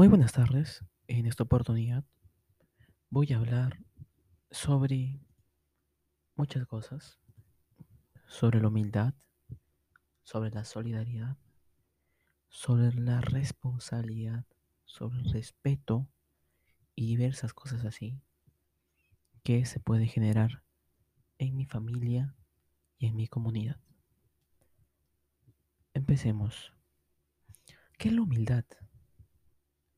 [0.00, 0.82] Muy buenas tardes.
[1.08, 2.06] En esta oportunidad
[3.10, 3.84] voy a hablar
[4.50, 5.20] sobre
[6.36, 7.18] muchas cosas,
[8.26, 9.12] sobre la humildad,
[10.22, 11.36] sobre la solidaridad,
[12.48, 14.46] sobre la responsabilidad,
[14.86, 16.08] sobre el respeto
[16.94, 18.22] y diversas cosas así
[19.42, 20.62] que se puede generar
[21.36, 22.34] en mi familia
[22.96, 23.78] y en mi comunidad.
[25.92, 26.72] Empecemos.
[27.98, 28.64] ¿Qué es la humildad?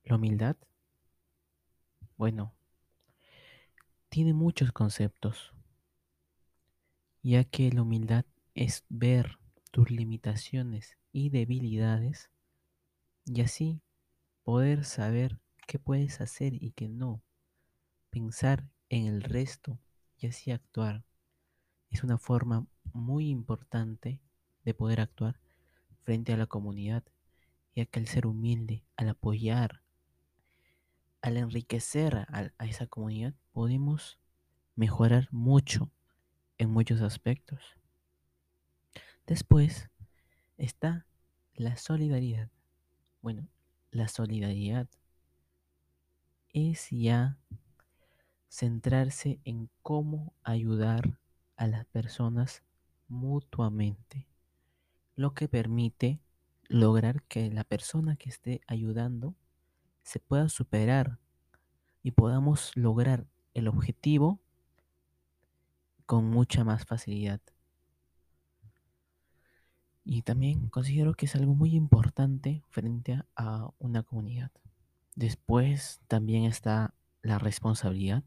[0.04, 0.56] La humildad,
[2.16, 2.54] bueno,
[4.08, 5.52] tiene muchos conceptos,
[7.22, 9.38] ya que la humildad es ver
[9.70, 12.30] tus limitaciones y debilidades
[13.24, 13.80] y así
[14.42, 17.22] poder saber qué puedes hacer y qué no,
[18.10, 19.78] pensar en el resto
[20.18, 21.04] y así actuar.
[21.90, 24.20] Es una forma muy importante
[24.64, 25.40] de poder actuar
[26.02, 27.04] frente a la comunidad,
[27.74, 29.81] ya que al ser humilde, al apoyar,
[31.22, 34.18] al enriquecer a, esa comunidad podemos
[34.74, 35.90] mejorar mucho
[36.58, 37.60] en muchos aspectos.
[39.26, 39.88] Después
[40.58, 41.06] está
[41.54, 42.50] la solidaridad.
[43.22, 43.48] Bueno,
[43.92, 44.88] la solidaridad
[46.52, 47.38] es ya
[48.48, 51.18] centrarse en cómo ayudar
[51.56, 52.64] a las personas
[53.08, 54.26] mutuamente,
[55.14, 56.20] lo que permite
[56.68, 59.36] lograr que la persona que esté ayudando
[60.02, 61.18] se pueda superar
[62.02, 64.40] y podamos lograr el objetivo
[66.06, 67.40] con mucha más facilidad.
[70.04, 74.50] Y también considero que es algo muy importante frente a una comunidad.
[75.14, 78.24] Después también está la responsabilidad.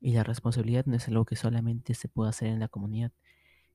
[0.00, 3.12] Y la responsabilidad no es algo que solamente se puede hacer en la comunidad.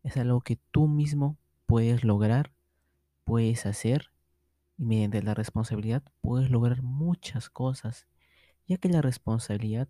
[0.03, 2.53] Es algo que tú mismo puedes lograr,
[3.23, 4.11] puedes hacer
[4.77, 8.07] y mediante la responsabilidad puedes lograr muchas cosas,
[8.67, 9.87] ya que la responsabilidad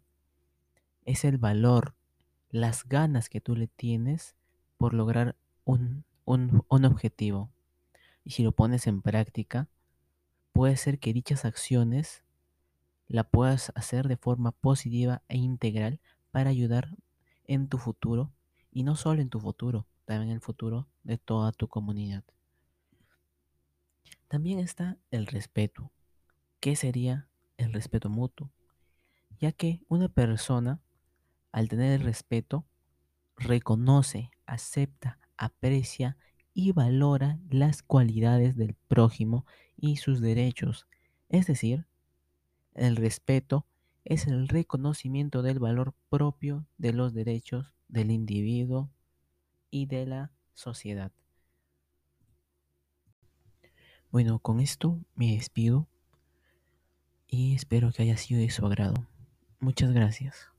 [1.05, 1.95] es el valor,
[2.49, 4.35] las ganas que tú le tienes
[4.77, 7.49] por lograr un, objetivo.
[8.23, 9.67] Y si lo pones en práctica,
[10.53, 12.23] puede ser que dichas acciones
[13.07, 15.99] la puedas hacer de forma positiva e integral
[16.31, 16.97] para ayudar
[17.45, 18.31] en tu futuro
[18.71, 22.23] y no solo en tu futuro, también en el futuro de toda tu comunidad.
[24.27, 25.91] También está el respeto.
[26.59, 28.51] ¿Qué sería el respeto mutuo?
[29.39, 30.81] Ya que una persona,
[31.51, 32.65] al tener el respeto,
[33.37, 36.17] reconoce, acepta, aprecia
[36.53, 39.45] y valora las cualidades del prójimo
[39.77, 40.87] y sus derechos.
[41.29, 41.87] Es decir,
[42.73, 43.65] el respeto
[44.03, 48.89] es el reconocimiento del valor propio de los derechos del individuo
[49.69, 51.11] y de la sociedad.
[54.17, 55.87] Bueno, con esto me despido
[57.27, 59.07] y espero que haya sido de su agrado.
[59.59, 60.49] Muchas gracias.